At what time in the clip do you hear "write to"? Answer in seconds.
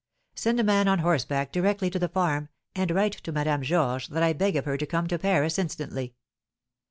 2.89-3.31